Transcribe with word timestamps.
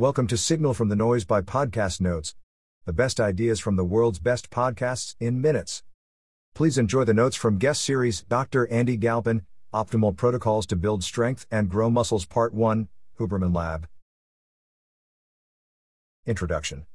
Welcome 0.00 0.28
to 0.28 0.38
Signal 0.38 0.72
from 0.72 0.88
the 0.88 0.96
Noise 0.96 1.26
by 1.26 1.42
Podcast 1.42 2.00
Notes, 2.00 2.34
the 2.86 2.92
best 2.94 3.20
ideas 3.20 3.60
from 3.60 3.76
the 3.76 3.84
world's 3.84 4.18
best 4.18 4.48
podcasts 4.48 5.14
in 5.20 5.42
minutes. 5.42 5.82
Please 6.54 6.78
enjoy 6.78 7.04
the 7.04 7.12
notes 7.12 7.36
from 7.36 7.58
guest 7.58 7.82
series 7.82 8.22
Dr. 8.22 8.66
Andy 8.68 8.96
Galpin, 8.96 9.42
Optimal 9.74 10.16
Protocols 10.16 10.64
to 10.68 10.76
Build 10.76 11.04
Strength 11.04 11.44
and 11.50 11.68
Grow 11.68 11.90
Muscles 11.90 12.24
Part 12.24 12.54
1, 12.54 12.88
Huberman 13.18 13.54
Lab. 13.54 13.88
Introduction 16.24 16.86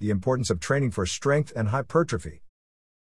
The 0.00 0.10
importance 0.10 0.50
of 0.50 0.58
training 0.58 0.90
for 0.90 1.06
strength 1.06 1.52
and 1.54 1.68
hypertrophy. 1.68 2.42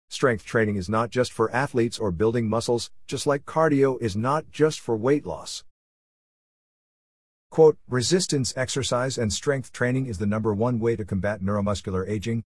Strength 0.08 0.44
training 0.44 0.74
is 0.74 0.88
not 0.88 1.10
just 1.10 1.32
for 1.32 1.54
athletes 1.54 2.00
or 2.00 2.10
building 2.10 2.48
muscles, 2.48 2.90
just 3.06 3.28
like 3.28 3.44
cardio 3.44 3.96
is 4.02 4.16
not 4.16 4.50
just 4.50 4.80
for 4.80 4.96
weight 4.96 5.24
loss. 5.24 5.62
Quote, 7.50 7.78
resistance 7.88 8.54
exercise 8.56 9.18
and 9.18 9.32
strength 9.32 9.72
training 9.72 10.06
is 10.06 10.18
the 10.18 10.26
number 10.26 10.54
one 10.54 10.78
way 10.78 10.94
to 10.94 11.04
combat 11.04 11.42
neuromuscular 11.42 12.08
aging. 12.08 12.44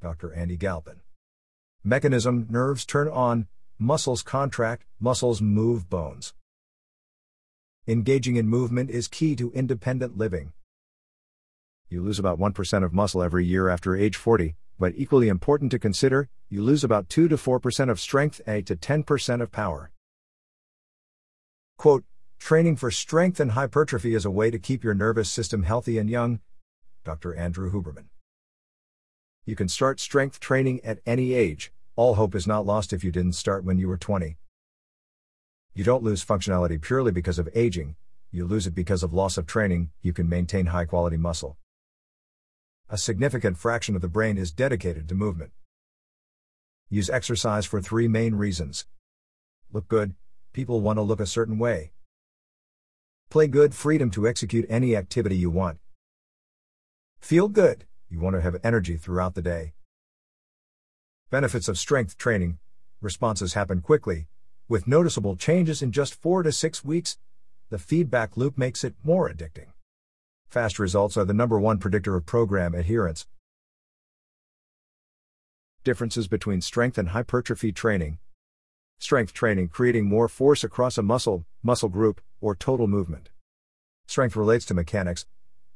Dr. 0.00 0.32
Andy 0.32 0.56
Galpin. 0.56 1.00
Mechanism 1.84 2.46
nerves 2.48 2.86
turn 2.86 3.06
on, 3.08 3.48
muscles 3.78 4.22
contract, 4.22 4.86
muscles 4.98 5.42
move 5.42 5.90
bones. 5.90 6.32
Engaging 7.86 8.36
in 8.36 8.48
movement 8.48 8.88
is 8.88 9.08
key 9.08 9.36
to 9.36 9.52
independent 9.52 10.16
living. 10.16 10.54
You 11.90 12.02
lose 12.02 12.18
about 12.18 12.38
1% 12.38 12.84
of 12.84 12.94
muscle 12.94 13.22
every 13.22 13.44
year 13.44 13.68
after 13.68 13.94
age 13.94 14.16
40, 14.16 14.54
but 14.78 14.94
equally 14.96 15.28
important 15.28 15.70
to 15.72 15.78
consider, 15.78 16.30
you 16.48 16.62
lose 16.62 16.82
about 16.82 17.10
2 17.10 17.28
to 17.28 17.36
4% 17.36 17.90
of 17.90 18.00
strength 18.00 18.40
and 18.46 18.56
8 18.56 18.66
to 18.66 18.76
10% 18.76 19.42
of 19.42 19.52
power. 19.52 19.90
Quote, 21.76 22.04
Training 22.40 22.76
for 22.76 22.90
strength 22.90 23.38
and 23.38 23.52
hypertrophy 23.52 24.14
is 24.14 24.24
a 24.24 24.30
way 24.30 24.50
to 24.50 24.58
keep 24.58 24.82
your 24.82 24.94
nervous 24.94 25.30
system 25.30 25.62
healthy 25.62 25.98
and 25.98 26.10
young. 26.10 26.40
Dr. 27.04 27.32
Andrew 27.34 27.70
Huberman. 27.70 28.06
You 29.44 29.54
can 29.54 29.68
start 29.68 30.00
strength 30.00 30.40
training 30.40 30.80
at 30.82 30.98
any 31.06 31.34
age, 31.34 31.70
all 31.94 32.14
hope 32.14 32.34
is 32.34 32.48
not 32.48 32.66
lost 32.66 32.92
if 32.92 33.04
you 33.04 33.12
didn't 33.12 33.34
start 33.34 33.62
when 33.62 33.78
you 33.78 33.86
were 33.86 33.96
20. 33.96 34.36
You 35.74 35.84
don't 35.84 36.02
lose 36.02 36.24
functionality 36.24 36.80
purely 36.80 37.12
because 37.12 37.38
of 37.38 37.48
aging, 37.54 37.94
you 38.32 38.44
lose 38.46 38.66
it 38.66 38.74
because 38.74 39.04
of 39.04 39.12
loss 39.12 39.38
of 39.38 39.46
training, 39.46 39.90
you 40.02 40.12
can 40.12 40.28
maintain 40.28 40.66
high 40.66 40.86
quality 40.86 41.18
muscle. 41.18 41.56
A 42.88 42.98
significant 42.98 43.58
fraction 43.58 43.94
of 43.94 44.02
the 44.02 44.08
brain 44.08 44.36
is 44.36 44.50
dedicated 44.50 45.08
to 45.08 45.14
movement. 45.14 45.52
Use 46.88 47.08
exercise 47.08 47.64
for 47.64 47.80
three 47.80 48.08
main 48.08 48.34
reasons. 48.34 48.86
Look 49.72 49.86
good, 49.86 50.14
people 50.52 50.80
want 50.80 50.96
to 50.96 51.02
look 51.02 51.20
a 51.20 51.26
certain 51.26 51.58
way. 51.58 51.92
Play 53.30 53.46
good 53.46 53.76
freedom 53.76 54.10
to 54.10 54.26
execute 54.26 54.66
any 54.68 54.96
activity 54.96 55.36
you 55.36 55.50
want. 55.50 55.78
Feel 57.20 57.46
good, 57.46 57.84
you 58.08 58.18
want 58.18 58.34
to 58.34 58.40
have 58.40 58.56
energy 58.64 58.96
throughout 58.96 59.36
the 59.36 59.42
day. 59.42 59.74
Benefits 61.30 61.68
of 61.68 61.78
strength 61.78 62.18
training 62.18 62.58
responses 63.00 63.54
happen 63.54 63.82
quickly, 63.82 64.26
with 64.68 64.88
noticeable 64.88 65.36
changes 65.36 65.80
in 65.80 65.92
just 65.92 66.20
4 66.20 66.42
to 66.42 66.50
6 66.50 66.84
weeks. 66.84 67.18
The 67.68 67.78
feedback 67.78 68.36
loop 68.36 68.58
makes 68.58 68.82
it 68.82 68.96
more 69.04 69.30
addicting. 69.30 69.68
Fast 70.48 70.80
results 70.80 71.16
are 71.16 71.24
the 71.24 71.32
number 71.32 71.60
one 71.60 71.78
predictor 71.78 72.16
of 72.16 72.26
program 72.26 72.74
adherence. 72.74 73.28
Differences 75.84 76.26
between 76.26 76.60
strength 76.60 76.98
and 76.98 77.10
hypertrophy 77.10 77.70
training. 77.70 78.18
Strength 79.02 79.32
training 79.32 79.68
creating 79.68 80.04
more 80.04 80.28
force 80.28 80.62
across 80.62 80.98
a 80.98 81.02
muscle, 81.02 81.46
muscle 81.62 81.88
group, 81.88 82.20
or 82.42 82.54
total 82.54 82.86
movement. 82.86 83.30
Strength 84.06 84.36
relates 84.36 84.66
to 84.66 84.74
mechanics, 84.74 85.24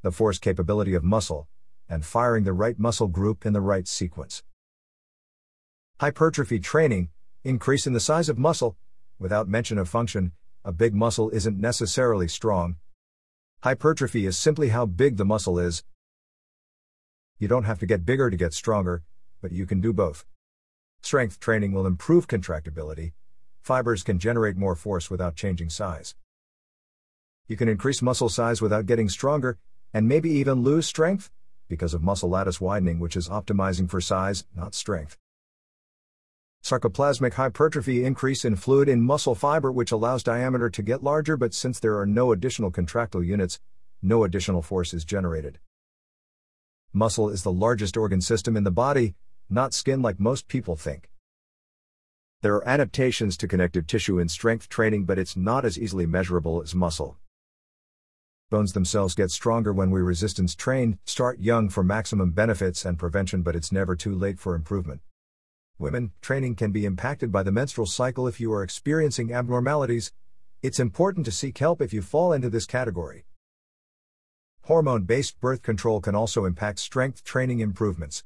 the 0.02 0.12
force 0.12 0.38
capability 0.38 0.92
of 0.92 1.02
muscle, 1.02 1.48
and 1.88 2.04
firing 2.04 2.44
the 2.44 2.52
right 2.52 2.78
muscle 2.78 3.08
group 3.08 3.46
in 3.46 3.54
the 3.54 3.62
right 3.62 3.88
sequence. 3.88 4.42
Hypertrophy 6.00 6.58
training, 6.58 7.08
increase 7.44 7.86
in 7.86 7.94
the 7.94 7.98
size 7.98 8.28
of 8.28 8.36
muscle, 8.36 8.76
without 9.18 9.48
mention 9.48 9.78
of 9.78 9.88
function, 9.88 10.32
a 10.62 10.70
big 10.70 10.94
muscle 10.94 11.30
isn't 11.30 11.58
necessarily 11.58 12.28
strong. 12.28 12.76
Hypertrophy 13.62 14.26
is 14.26 14.36
simply 14.36 14.68
how 14.68 14.84
big 14.84 15.16
the 15.16 15.24
muscle 15.24 15.58
is. 15.58 15.82
You 17.38 17.48
don't 17.48 17.64
have 17.64 17.78
to 17.78 17.86
get 17.86 18.04
bigger 18.04 18.28
to 18.28 18.36
get 18.36 18.52
stronger, 18.52 19.02
but 19.40 19.50
you 19.50 19.64
can 19.64 19.80
do 19.80 19.94
both. 19.94 20.26
Strength 21.02 21.38
training 21.38 21.72
will 21.72 21.86
improve 21.86 22.28
contractibility. 22.28 23.12
Fibers 23.64 24.02
can 24.02 24.18
generate 24.18 24.58
more 24.58 24.76
force 24.76 25.10
without 25.10 25.36
changing 25.36 25.70
size. 25.70 26.14
You 27.48 27.56
can 27.56 27.66
increase 27.66 28.02
muscle 28.02 28.28
size 28.28 28.60
without 28.60 28.84
getting 28.84 29.08
stronger, 29.08 29.56
and 29.94 30.06
maybe 30.06 30.28
even 30.28 30.62
lose 30.62 30.86
strength, 30.86 31.30
because 31.66 31.94
of 31.94 32.02
muscle 32.02 32.28
lattice 32.28 32.60
widening, 32.60 33.00
which 33.00 33.16
is 33.16 33.30
optimizing 33.30 33.88
for 33.88 34.02
size, 34.02 34.44
not 34.54 34.74
strength. 34.74 35.16
Sarcoplasmic 36.62 37.32
hypertrophy 37.32 38.04
increase 38.04 38.44
in 38.44 38.56
fluid 38.56 38.86
in 38.86 39.00
muscle 39.00 39.34
fiber, 39.34 39.72
which 39.72 39.92
allows 39.92 40.22
diameter 40.22 40.68
to 40.68 40.82
get 40.82 41.02
larger, 41.02 41.38
but 41.38 41.54
since 41.54 41.80
there 41.80 41.98
are 41.98 42.04
no 42.04 42.32
additional 42.32 42.70
contractile 42.70 43.24
units, 43.24 43.60
no 44.02 44.24
additional 44.24 44.60
force 44.60 44.92
is 44.92 45.06
generated. 45.06 45.58
Muscle 46.92 47.30
is 47.30 47.42
the 47.42 47.50
largest 47.50 47.96
organ 47.96 48.20
system 48.20 48.58
in 48.58 48.64
the 48.64 48.70
body, 48.70 49.14
not 49.48 49.72
skin 49.72 50.02
like 50.02 50.20
most 50.20 50.48
people 50.48 50.76
think. 50.76 51.08
There 52.44 52.56
are 52.56 52.68
adaptations 52.68 53.38
to 53.38 53.48
connective 53.48 53.86
tissue 53.86 54.18
in 54.18 54.28
strength 54.28 54.68
training, 54.68 55.06
but 55.06 55.18
it's 55.18 55.34
not 55.34 55.64
as 55.64 55.78
easily 55.78 56.04
measurable 56.04 56.60
as 56.60 56.74
muscle. 56.74 57.16
Bones 58.50 58.74
themselves 58.74 59.14
get 59.14 59.30
stronger 59.30 59.72
when 59.72 59.90
we 59.90 60.02
resistance 60.02 60.54
train, 60.54 60.98
start 61.06 61.40
young 61.40 61.70
for 61.70 61.82
maximum 61.82 62.32
benefits 62.32 62.84
and 62.84 62.98
prevention, 62.98 63.40
but 63.40 63.56
it's 63.56 63.72
never 63.72 63.96
too 63.96 64.14
late 64.14 64.38
for 64.38 64.54
improvement. 64.54 65.00
Women, 65.78 66.12
training 66.20 66.56
can 66.56 66.70
be 66.70 66.84
impacted 66.84 67.32
by 67.32 67.42
the 67.42 67.50
menstrual 67.50 67.86
cycle 67.86 68.28
if 68.28 68.38
you 68.38 68.52
are 68.52 68.62
experiencing 68.62 69.32
abnormalities. 69.32 70.12
It's 70.60 70.78
important 70.78 71.24
to 71.24 71.32
seek 71.32 71.56
help 71.56 71.80
if 71.80 71.94
you 71.94 72.02
fall 72.02 72.34
into 72.34 72.50
this 72.50 72.66
category. 72.66 73.24
Hormone 74.64 75.04
based 75.04 75.40
birth 75.40 75.62
control 75.62 76.02
can 76.02 76.14
also 76.14 76.44
impact 76.44 76.78
strength 76.78 77.24
training 77.24 77.60
improvements. 77.60 78.22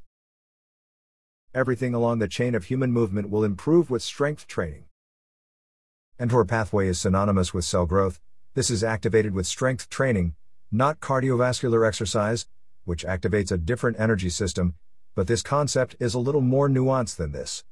Everything 1.58 1.92
along 1.92 2.20
the 2.20 2.28
chain 2.28 2.54
of 2.54 2.66
human 2.66 2.92
movement 2.92 3.30
will 3.30 3.42
improve 3.42 3.90
with 3.90 4.00
strength 4.00 4.46
training. 4.46 4.84
mTOR 6.20 6.46
pathway 6.46 6.86
is 6.86 7.00
synonymous 7.00 7.52
with 7.52 7.64
cell 7.64 7.84
growth. 7.84 8.20
This 8.54 8.70
is 8.70 8.84
activated 8.84 9.34
with 9.34 9.44
strength 9.44 9.88
training, 9.88 10.36
not 10.70 11.00
cardiovascular 11.00 11.84
exercise, 11.84 12.46
which 12.84 13.04
activates 13.04 13.50
a 13.50 13.58
different 13.58 13.98
energy 13.98 14.30
system, 14.30 14.76
but 15.16 15.26
this 15.26 15.42
concept 15.42 15.96
is 15.98 16.14
a 16.14 16.20
little 16.20 16.42
more 16.42 16.68
nuanced 16.68 17.16
than 17.16 17.32
this. 17.32 17.64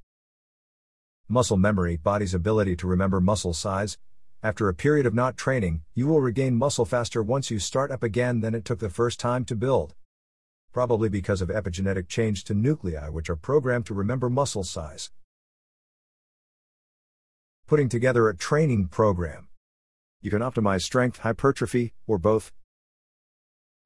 Muscle 1.28 1.56
memory, 1.56 1.96
body's 1.96 2.34
ability 2.34 2.74
to 2.74 2.88
remember 2.88 3.20
muscle 3.20 3.54
size. 3.54 3.98
After 4.42 4.68
a 4.68 4.74
period 4.74 5.06
of 5.06 5.14
not 5.14 5.36
training, 5.36 5.82
you 5.94 6.08
will 6.08 6.20
regain 6.20 6.56
muscle 6.56 6.86
faster 6.86 7.22
once 7.22 7.52
you 7.52 7.60
start 7.60 7.92
up 7.92 8.02
again 8.02 8.40
than 8.40 8.52
it 8.52 8.64
took 8.64 8.80
the 8.80 8.90
first 8.90 9.20
time 9.20 9.44
to 9.44 9.54
build 9.54 9.94
probably 10.76 11.08
because 11.08 11.40
of 11.40 11.48
epigenetic 11.48 12.06
change 12.06 12.44
to 12.44 12.52
nuclei 12.52 13.08
which 13.08 13.30
are 13.30 13.34
programmed 13.34 13.86
to 13.86 13.94
remember 13.94 14.28
muscle 14.28 14.62
size. 14.62 15.10
Putting 17.66 17.88
together 17.88 18.28
a 18.28 18.36
training 18.36 18.88
program. 18.88 19.48
You 20.20 20.30
can 20.30 20.42
optimize 20.42 20.82
strength, 20.82 21.20
hypertrophy, 21.20 21.94
or 22.06 22.18
both. 22.18 22.52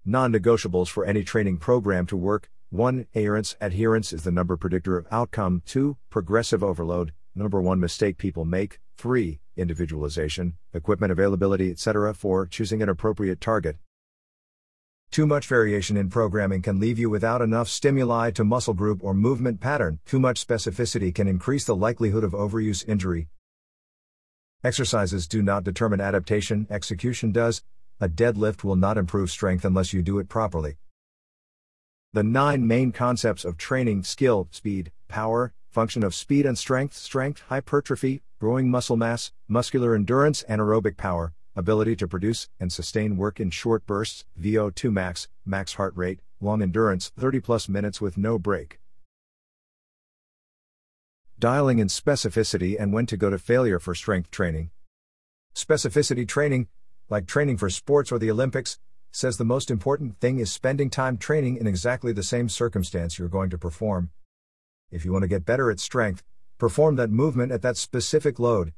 Non 0.05 0.33
negotiables 0.33 0.89
for 0.89 1.05
any 1.05 1.23
training 1.23 1.59
program 1.59 2.07
to 2.07 2.17
work 2.17 2.51
1. 2.71 3.07
Adherence. 3.15 3.55
Adherence 3.61 4.13
is 4.13 4.25
the 4.25 4.33
number 4.33 4.57
predictor 4.57 4.99
of 4.99 5.07
outcome. 5.13 5.63
2. 5.67 5.97
Progressive 6.11 6.65
overload. 6.65 7.13
Number 7.37 7.63
one 7.63 7.79
mistake 7.79 8.19
people 8.19 8.45
make. 8.45 8.81
3. 8.97 9.39
Individualization, 9.57 10.55
equipment 10.75 11.13
availability, 11.13 11.71
etc. 11.71 12.13
4. 12.15 12.47
Choosing 12.47 12.83
an 12.83 12.89
appropriate 12.89 13.41
target. 13.41 13.77
Too 15.11 15.27
much 15.27 15.49
variation 15.49 15.97
in 15.97 16.09
programming 16.09 16.63
can 16.63 16.79
leave 16.79 16.97
you 16.97 17.11
without 17.11 17.43
enough 17.43 17.69
stimuli 17.69 18.31
to 18.31 18.45
muscle 18.45 18.75
group 18.75 19.03
or 19.03 19.13
movement 19.13 19.61
pattern. 19.61 19.99
Too 20.07 20.21
much 20.21 20.47
specificity 20.47 21.13
can 21.13 21.27
increase 21.27 21.65
the 21.65 21.75
likelihood 21.75 22.23
of 22.23 22.31
overuse 22.31 22.87
injury. 22.89 23.27
Exercises 24.63 25.27
do 25.27 25.43
not 25.43 25.65
determine 25.65 26.01
adaptation, 26.01 26.69
execution 26.71 27.33
does. 27.33 27.65
A 28.01 28.09
deadlift 28.09 28.63
will 28.63 28.77
not 28.77 28.97
improve 28.97 29.33
strength 29.33 29.65
unless 29.65 29.93
you 29.93 30.01
do 30.01 30.21
it 30.21 30.29
properly. 30.29 30.77
The 32.13 32.23
nine 32.23 32.69
main 32.69 32.93
concepts 32.93 33.45
of 33.45 33.57
training 33.57 34.05
skill, 34.05 34.47
speed, 34.53 34.93
power, 35.09 35.53
function 35.71 36.05
of 36.05 36.15
speed 36.15 36.47
and 36.47 36.57
strength, 36.57 36.95
strength, 36.95 37.43
hypertrophy, 37.49 38.23
growing 38.39 38.71
muscle 38.71 38.97
mass, 38.97 39.33
muscular 39.49 39.97
endurance, 39.97 40.45
anaerobic 40.49 40.97
power, 40.97 41.33
ability 41.61 41.95
to 41.97 42.09
produce 42.09 42.49
and 42.59 42.73
sustain 42.73 43.17
work 43.17 43.39
in 43.39 43.51
short 43.51 43.87
bursts, 43.87 44.25
VO2 44.41 44.93
max, 44.93 45.29
max 45.45 45.75
heart 45.75 45.93
rate, 45.95 46.19
long 46.41 46.63
endurance, 46.63 47.13
30 47.17 47.41
plus 47.41 47.69
minutes 47.69 48.01
with 48.01 48.19
no 48.19 48.39
break. 48.39 48.81
Dialing 51.39 51.79
in 51.79 51.89
specificity 51.89 52.77
and 52.79 52.93
when 52.93 53.07
to 53.07 53.17
go 53.17 53.31
to 53.31 53.39
failure 53.39 53.79
for 53.79 53.95
strength 53.95 54.31
training. 54.31 54.71
Specificity 55.55 56.27
training, 56.27 56.69
like 57.09 57.27
training 57.27 57.57
for 57.57 57.71
sports 57.71 58.11
or 58.11 58.19
the 58.19 58.31
Olympics, 58.31 58.79
says 59.13 59.37
the 59.37 59.45
most 59.45 59.71
important 59.71 60.19
thing 60.21 60.39
is 60.39 60.53
spending 60.53 60.89
time 60.89 61.17
training 61.17 61.57
in 61.57 61.67
exactly 61.67 62.13
the 62.13 62.23
same 62.23 62.49
circumstance 62.49 63.19
you're 63.19 63.29
going 63.29 63.51
to 63.51 63.59
perform. 63.59 64.11
If 64.91 65.05
you 65.05 65.13
want 65.13 65.23
to 65.23 65.29
get 65.29 65.45
better 65.45 65.71
at 65.71 65.81
strength, 65.81 66.23
perform 66.59 66.97
that 66.97 67.11
movement 67.11 67.53
at 67.53 67.63
that 67.63 67.77
specific 67.77 68.39
load. 68.39 68.73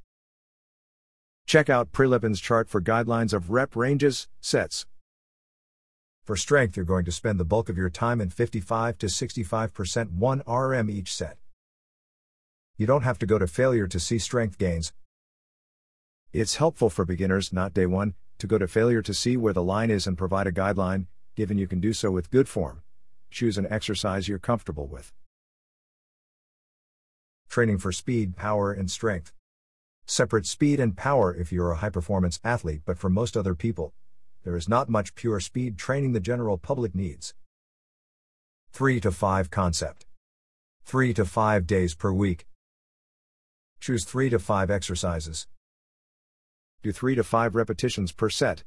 Check 1.46 1.68
out 1.68 1.92
Prilepin's 1.92 2.40
chart 2.40 2.68
for 2.68 2.80
guidelines 2.80 3.32
of 3.32 3.50
rep 3.50 3.76
ranges, 3.76 4.28
sets. 4.40 4.86
For 6.24 6.36
strength, 6.36 6.76
you're 6.76 6.86
going 6.86 7.04
to 7.04 7.12
spend 7.12 7.40
the 7.40 7.44
bulk 7.44 7.68
of 7.68 7.76
your 7.76 7.90
time 7.90 8.20
in 8.20 8.30
55 8.30 8.96
to 8.98 9.06
65% 9.06 10.12
1 10.12 10.42
RM 10.46 10.90
each 10.90 11.12
set. 11.12 11.36
You 12.76 12.86
don't 12.86 13.02
have 13.02 13.18
to 13.18 13.26
go 13.26 13.38
to 13.38 13.46
failure 13.46 13.86
to 13.88 14.00
see 14.00 14.18
strength 14.18 14.56
gains. 14.56 14.92
It's 16.32 16.56
helpful 16.56 16.90
for 16.90 17.04
beginners, 17.04 17.52
not 17.52 17.74
day 17.74 17.86
one, 17.86 18.14
to 18.38 18.46
go 18.46 18.56
to 18.56 18.66
failure 18.66 19.02
to 19.02 19.12
see 19.12 19.36
where 19.36 19.52
the 19.52 19.62
line 19.62 19.90
is 19.90 20.06
and 20.06 20.16
provide 20.16 20.46
a 20.46 20.52
guideline, 20.52 21.06
given 21.34 21.58
you 21.58 21.66
can 21.66 21.80
do 21.80 21.92
so 21.92 22.10
with 22.10 22.30
good 22.30 22.48
form. 22.48 22.82
Choose 23.30 23.58
an 23.58 23.66
exercise 23.68 24.28
you're 24.28 24.38
comfortable 24.38 24.86
with. 24.86 25.12
Training 27.48 27.78
for 27.78 27.92
speed, 27.92 28.36
power, 28.36 28.72
and 28.72 28.90
strength. 28.90 29.32
Separate 30.06 30.46
speed 30.46 30.80
and 30.80 30.96
power 30.96 31.34
if 31.34 31.52
you're 31.52 31.70
a 31.70 31.76
high 31.76 31.90
performance 31.90 32.40
athlete, 32.44 32.82
but 32.84 32.98
for 32.98 33.08
most 33.08 33.36
other 33.36 33.54
people, 33.54 33.94
there 34.44 34.56
is 34.56 34.68
not 34.68 34.88
much 34.88 35.14
pure 35.14 35.40
speed 35.40 35.78
training 35.78 36.12
the 36.12 36.20
general 36.20 36.58
public 36.58 36.94
needs. 36.94 37.34
3 38.72 39.00
to 39.00 39.12
5 39.12 39.50
concept. 39.50 40.06
3 40.84 41.14
to 41.14 41.24
5 41.24 41.66
days 41.66 41.94
per 41.94 42.12
week. 42.12 42.46
Choose 43.80 44.04
3 44.04 44.30
to 44.30 44.38
5 44.38 44.70
exercises. 44.70 45.46
Do 46.82 46.90
3 46.90 47.14
to 47.14 47.22
5 47.22 47.54
repetitions 47.54 48.12
per 48.12 48.28
set. 48.28 48.64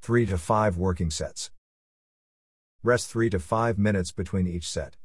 3 0.00 0.26
to 0.26 0.38
5 0.38 0.76
working 0.76 1.10
sets. 1.10 1.50
Rest 2.84 3.10
3 3.10 3.30
to 3.30 3.40
5 3.40 3.78
minutes 3.78 4.12
between 4.12 4.46
each 4.46 4.68
set. 4.68 4.96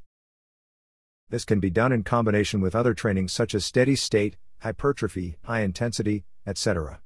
This 1.30 1.44
can 1.44 1.60
be 1.60 1.70
done 1.70 1.92
in 1.92 2.02
combination 2.02 2.60
with 2.60 2.74
other 2.74 2.94
training 2.94 3.28
such 3.28 3.54
as 3.54 3.64
steady 3.64 3.96
state, 3.96 4.36
hypertrophy, 4.60 5.36
high 5.44 5.60
intensity, 5.60 6.24
etc. 6.46 7.00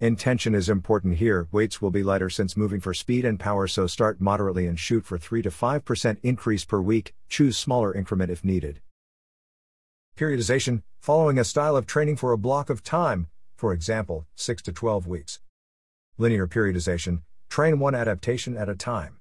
Intention 0.00 0.54
is 0.54 0.70
important 0.70 1.18
here. 1.18 1.46
Weights 1.52 1.82
will 1.82 1.90
be 1.90 2.02
lighter 2.02 2.30
since 2.30 2.56
moving 2.56 2.80
for 2.80 2.94
speed 2.94 3.24
and 3.24 3.38
power, 3.38 3.66
so 3.66 3.86
start 3.86 4.18
moderately 4.18 4.66
and 4.66 4.80
shoot 4.80 5.04
for 5.04 5.18
3 5.18 5.42
to 5.42 5.50
5% 5.50 6.16
increase 6.22 6.64
per 6.64 6.80
week. 6.80 7.14
Choose 7.28 7.58
smaller 7.58 7.94
increment 7.94 8.30
if 8.30 8.42
needed. 8.42 8.80
Periodization, 10.16 10.82
following 11.00 11.38
a 11.38 11.44
style 11.44 11.76
of 11.76 11.86
training 11.86 12.16
for 12.16 12.32
a 12.32 12.38
block 12.38 12.70
of 12.70 12.82
time, 12.82 13.26
for 13.56 13.74
example, 13.74 14.26
6 14.36 14.62
to 14.62 14.72
12 14.72 15.06
weeks. 15.06 15.40
Linear 16.16 16.46
periodization, 16.46 17.20
train 17.50 17.78
one 17.78 17.94
adaptation 17.94 18.56
at 18.56 18.70
a 18.70 18.74
time. 18.74 19.18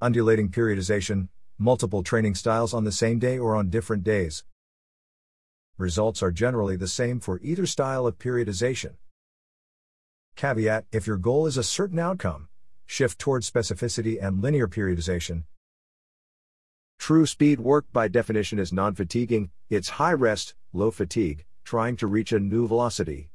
Undulating 0.00 0.48
periodization, 0.48 1.28
multiple 1.64 2.02
training 2.02 2.34
styles 2.34 2.74
on 2.74 2.84
the 2.84 2.92
same 2.92 3.18
day 3.18 3.38
or 3.38 3.56
on 3.56 3.70
different 3.70 4.04
days. 4.04 4.44
Results 5.78 6.22
are 6.22 6.30
generally 6.30 6.76
the 6.76 6.86
same 6.86 7.18
for 7.18 7.40
either 7.42 7.64
style 7.64 8.06
of 8.06 8.18
periodization. 8.18 8.96
Caveat 10.36 10.84
If 10.92 11.06
your 11.06 11.16
goal 11.16 11.46
is 11.46 11.56
a 11.56 11.62
certain 11.62 11.98
outcome, 11.98 12.48
shift 12.84 13.18
towards 13.18 13.50
specificity 13.50 14.22
and 14.22 14.42
linear 14.42 14.68
periodization. 14.68 15.44
True 16.98 17.24
speed 17.24 17.60
work 17.60 17.86
by 17.94 18.08
definition 18.08 18.58
is 18.58 18.70
non 18.70 18.94
fatiguing, 18.94 19.50
it's 19.70 19.96
high 20.00 20.12
rest, 20.12 20.54
low 20.74 20.90
fatigue, 20.90 21.46
trying 21.64 21.96
to 21.96 22.06
reach 22.06 22.30
a 22.30 22.38
new 22.38 22.68
velocity. 22.68 23.30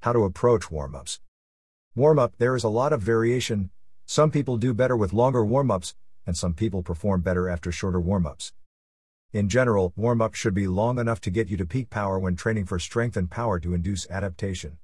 How 0.00 0.14
to 0.14 0.24
approach 0.24 0.70
warm 0.70 0.94
ups. 0.94 1.20
Warm 1.94 2.18
up, 2.18 2.32
there 2.38 2.56
is 2.56 2.64
a 2.64 2.70
lot 2.70 2.94
of 2.94 3.02
variation. 3.02 3.68
Some 4.10 4.32
people 4.32 4.56
do 4.56 4.74
better 4.74 4.96
with 4.96 5.12
longer 5.12 5.44
warm 5.44 5.70
ups, 5.70 5.94
and 6.26 6.36
some 6.36 6.52
people 6.52 6.82
perform 6.82 7.20
better 7.20 7.48
after 7.48 7.70
shorter 7.70 8.00
warm 8.00 8.26
ups. 8.26 8.52
In 9.32 9.48
general, 9.48 9.92
warm 9.94 10.20
up 10.20 10.34
should 10.34 10.52
be 10.52 10.66
long 10.66 10.98
enough 10.98 11.20
to 11.20 11.30
get 11.30 11.46
you 11.46 11.56
to 11.58 11.64
peak 11.64 11.90
power 11.90 12.18
when 12.18 12.34
training 12.34 12.64
for 12.64 12.80
strength 12.80 13.16
and 13.16 13.30
power 13.30 13.60
to 13.60 13.72
induce 13.72 14.10
adaptation. 14.10 14.78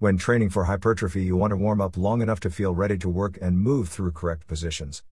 When 0.00 0.18
training 0.18 0.50
for 0.50 0.64
hypertrophy, 0.64 1.22
you 1.22 1.36
want 1.36 1.52
to 1.52 1.56
warm 1.56 1.80
up 1.80 1.96
long 1.96 2.22
enough 2.22 2.40
to 2.40 2.50
feel 2.50 2.74
ready 2.74 2.98
to 2.98 3.08
work 3.08 3.38
and 3.40 3.60
move 3.60 3.88
through 3.88 4.10
correct 4.10 4.48
positions. 4.48 5.04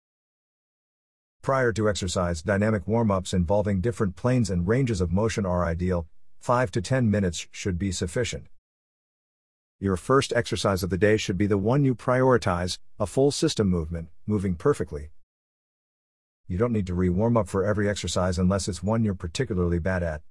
Prior 1.42 1.72
to 1.74 1.88
exercise, 1.88 2.42
dynamic 2.42 2.88
warm 2.88 3.12
ups 3.12 3.32
involving 3.32 3.80
different 3.80 4.16
planes 4.16 4.50
and 4.50 4.66
ranges 4.66 5.00
of 5.00 5.12
motion 5.12 5.46
are 5.46 5.64
ideal, 5.64 6.08
5 6.40 6.72
to 6.72 6.82
10 6.82 7.08
minutes 7.08 7.46
should 7.52 7.78
be 7.78 7.92
sufficient. 7.92 8.48
Your 9.80 9.96
first 9.96 10.32
exercise 10.32 10.84
of 10.84 10.90
the 10.90 10.98
day 10.98 11.16
should 11.16 11.38
be 11.38 11.48
the 11.48 11.58
one 11.58 11.84
you 11.84 11.96
prioritize 11.96 12.78
a 13.00 13.06
full 13.06 13.32
system 13.32 13.66
movement, 13.68 14.08
moving 14.26 14.54
perfectly, 14.54 15.10
you 16.50 16.58
don't 16.58 16.72
need 16.72 16.88
to 16.88 16.94
re 16.94 17.08
warm 17.08 17.36
up 17.36 17.46
for 17.46 17.64
every 17.64 17.88
exercise 17.88 18.36
unless 18.36 18.66
it's 18.66 18.82
one 18.82 19.04
you're 19.04 19.14
particularly 19.14 19.78
bad 19.78 20.02
at. 20.02 20.22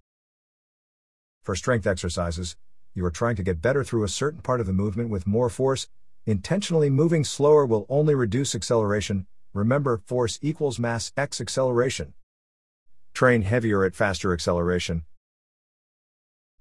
For 1.44 1.56
strength 1.56 1.88
exercises, 1.88 2.58
you 2.94 3.06
are 3.06 3.10
trying 3.10 3.38
to 3.38 3.44
get 3.44 3.62
better 3.62 3.86
through 3.86 4.04
a 4.04 4.10
certain 4.10 4.42
part 4.42 4.60
of 4.60 4.68
the 4.68 4.74
movement 4.74 5.10
with 5.10 5.26
more 5.26 5.48
force. 5.50 5.88
Intentionally 6.26 6.90
moving 6.90 7.24
slower 7.24 7.66
will 7.66 7.86
only 7.88 8.16
reduce 8.16 8.54
acceleration. 8.54 9.28
Remember, 9.54 10.02
force 10.06 10.40
equals 10.42 10.78
mass 10.78 11.14
x 11.16 11.40
acceleration. 11.40 12.14
Train 13.14 13.44
heavier 13.44 13.86
at 13.86 13.96
faster 13.96 14.34
acceleration. 14.34 15.06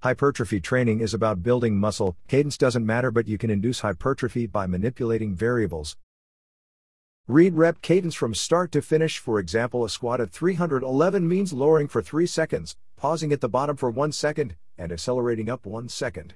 Hypertrophy 0.01 0.61
training 0.61 1.01
is 1.01 1.13
about 1.13 1.43
building 1.43 1.77
muscle. 1.77 2.17
Cadence 2.29 2.57
doesn't 2.57 2.87
matter, 2.87 3.11
but 3.11 3.27
you 3.27 3.37
can 3.37 3.51
induce 3.51 3.81
hypertrophy 3.81 4.47
by 4.47 4.65
manipulating 4.65 5.35
variables. 5.35 5.97
Read 7.27 7.55
rep 7.55 7.83
cadence 7.83 8.15
from 8.15 8.33
start 8.33 8.71
to 8.71 8.81
finish. 8.81 9.19
For 9.19 9.41
example, 9.41 9.85
a 9.85 9.91
squat 9.91 10.21
at 10.21 10.31
311 10.31 11.27
means 11.27 11.53
lowering 11.53 11.89
for 11.89 12.01
3 12.01 12.27
seconds, 12.27 12.77
pausing 12.97 13.33
at 13.33 13.41
the 13.41 13.49
bottom 13.49 13.77
for 13.77 13.91
1 13.91 14.13
second, 14.13 14.55
and 14.79 14.93
accelerating 14.93 15.51
up 15.51 15.67
1 15.67 15.89
second. 15.89 16.35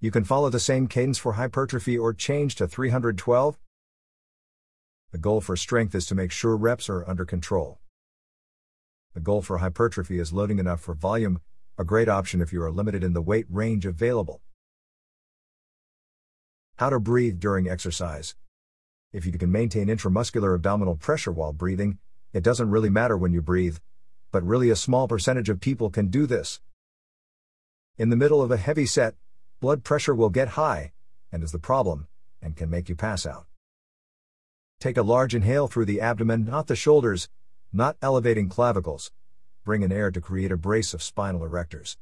You 0.00 0.10
can 0.10 0.24
follow 0.24 0.50
the 0.50 0.58
same 0.58 0.88
cadence 0.88 1.18
for 1.18 1.34
hypertrophy 1.34 1.96
or 1.96 2.12
change 2.12 2.56
to 2.56 2.66
312. 2.66 3.56
The 5.12 5.18
goal 5.18 5.40
for 5.40 5.54
strength 5.54 5.94
is 5.94 6.06
to 6.06 6.16
make 6.16 6.32
sure 6.32 6.56
reps 6.56 6.88
are 6.88 7.08
under 7.08 7.24
control. 7.24 7.78
The 9.14 9.20
goal 9.20 9.42
for 9.42 9.58
hypertrophy 9.58 10.18
is 10.18 10.32
loading 10.32 10.58
enough 10.58 10.80
for 10.80 10.94
volume, 10.94 11.40
a 11.80 11.84
great 11.84 12.10
option 12.10 12.42
if 12.42 12.52
you 12.52 12.62
are 12.62 12.70
limited 12.70 13.02
in 13.02 13.14
the 13.14 13.22
weight 13.22 13.46
range 13.48 13.86
available. 13.86 14.42
How 16.76 16.90
to 16.90 17.00
breathe 17.00 17.40
during 17.40 17.70
exercise. 17.70 18.34
If 19.14 19.24
you 19.24 19.32
can 19.32 19.50
maintain 19.50 19.86
intramuscular 19.86 20.54
abdominal 20.54 20.96
pressure 20.96 21.32
while 21.32 21.54
breathing, 21.54 21.96
it 22.34 22.42
doesn't 22.42 22.68
really 22.68 22.90
matter 22.90 23.16
when 23.16 23.32
you 23.32 23.40
breathe. 23.40 23.78
But 24.30 24.44
really, 24.44 24.68
a 24.68 24.76
small 24.76 25.08
percentage 25.08 25.48
of 25.48 25.62
people 25.62 25.88
can 25.88 26.08
do 26.08 26.26
this. 26.26 26.60
In 27.96 28.10
the 28.10 28.14
middle 28.14 28.42
of 28.42 28.50
a 28.50 28.58
heavy 28.58 28.84
set, 28.84 29.14
blood 29.58 29.82
pressure 29.82 30.14
will 30.14 30.28
get 30.28 30.48
high, 30.48 30.92
and 31.32 31.42
is 31.42 31.50
the 31.50 31.58
problem, 31.58 32.08
and 32.42 32.56
can 32.56 32.68
make 32.68 32.90
you 32.90 32.94
pass 32.94 33.24
out. 33.24 33.46
Take 34.80 34.98
a 34.98 35.02
large 35.02 35.34
inhale 35.34 35.66
through 35.66 35.86
the 35.86 36.02
abdomen, 36.02 36.44
not 36.44 36.66
the 36.66 36.76
shoulders, 36.76 37.30
not 37.72 37.96
elevating 38.02 38.50
clavicles. 38.50 39.12
Bring 39.70 39.82
in 39.82 39.92
air 39.92 40.10
to 40.10 40.20
create 40.20 40.50
a 40.50 40.56
brace 40.56 40.94
of 40.94 41.00
spinal 41.00 41.48
erectors. 41.48 41.96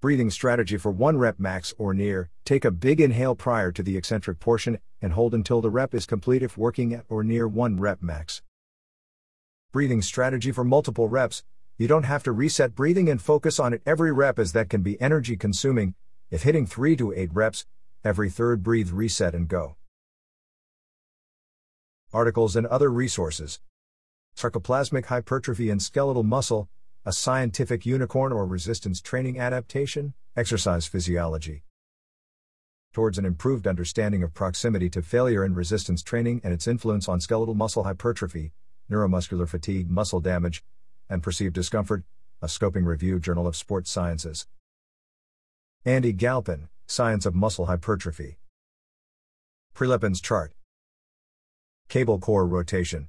Breathing 0.00 0.30
strategy 0.30 0.76
for 0.76 0.92
1 0.92 1.18
rep 1.18 1.40
max 1.40 1.74
or 1.78 1.92
near, 1.92 2.30
take 2.44 2.64
a 2.64 2.70
big 2.70 3.00
inhale 3.00 3.34
prior 3.34 3.72
to 3.72 3.82
the 3.82 3.96
eccentric 3.96 4.38
portion 4.38 4.78
and 5.02 5.14
hold 5.14 5.34
until 5.34 5.60
the 5.60 5.68
rep 5.68 5.94
is 5.94 6.06
complete 6.06 6.44
if 6.44 6.56
working 6.56 6.94
at 6.94 7.04
or 7.08 7.24
near 7.24 7.48
1 7.48 7.80
rep 7.80 8.00
max. 8.00 8.40
Breathing 9.72 10.00
strategy 10.00 10.52
for 10.52 10.62
multiple 10.62 11.08
reps, 11.08 11.42
you 11.76 11.88
don't 11.88 12.04
have 12.04 12.22
to 12.22 12.30
reset 12.30 12.76
breathing 12.76 13.10
and 13.10 13.20
focus 13.20 13.58
on 13.58 13.72
it 13.72 13.82
every 13.84 14.12
rep 14.12 14.38
as 14.38 14.52
that 14.52 14.70
can 14.70 14.82
be 14.82 15.00
energy 15.00 15.36
consuming. 15.36 15.96
If 16.30 16.44
hitting 16.44 16.66
3 16.66 16.94
to 16.98 17.12
8 17.14 17.30
reps, 17.34 17.66
every 18.04 18.30
third 18.30 18.62
breathe 18.62 18.90
reset 18.92 19.34
and 19.34 19.48
go. 19.48 19.74
Articles 22.12 22.54
and 22.54 22.64
other 22.68 22.92
resources. 22.92 23.58
Sarcoplasmic 24.38 25.06
hypertrophy 25.06 25.68
and 25.68 25.82
skeletal 25.82 26.22
muscle, 26.22 26.68
a 27.04 27.12
scientific 27.12 27.84
unicorn 27.84 28.32
or 28.32 28.46
resistance 28.46 29.00
training 29.00 29.40
adaptation, 29.40 30.14
exercise 30.36 30.86
physiology. 30.86 31.64
Towards 32.92 33.18
an 33.18 33.24
improved 33.24 33.66
understanding 33.66 34.22
of 34.22 34.34
proximity 34.34 34.88
to 34.90 35.02
failure 35.02 35.42
and 35.42 35.56
resistance 35.56 36.04
training 36.04 36.40
and 36.44 36.54
its 36.54 36.68
influence 36.68 37.08
on 37.08 37.18
skeletal 37.18 37.56
muscle 37.56 37.82
hypertrophy, 37.82 38.52
neuromuscular 38.88 39.48
fatigue, 39.48 39.90
muscle 39.90 40.20
damage, 40.20 40.62
and 41.10 41.20
perceived 41.20 41.56
discomfort, 41.56 42.04
a 42.40 42.46
scoping 42.46 42.86
review 42.86 43.18
Journal 43.18 43.48
of 43.48 43.56
Sports 43.56 43.90
Sciences. 43.90 44.46
Andy 45.84 46.12
Galpin, 46.12 46.68
Science 46.86 47.26
of 47.26 47.34
Muscle 47.34 47.66
Hypertrophy. 47.66 48.38
Prilepin's 49.74 50.20
chart. 50.20 50.52
Cable 51.88 52.20
core 52.20 52.46
rotation. 52.46 53.08